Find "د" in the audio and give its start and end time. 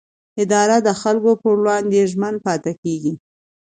0.87-0.89